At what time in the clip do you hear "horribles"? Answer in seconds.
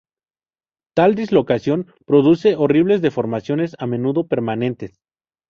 2.55-3.03